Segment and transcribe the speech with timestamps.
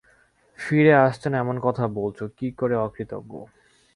[0.59, 3.31] ফিরে আসছে না, এমন কথা বলছ কী করে অকৃতজ্ঞ?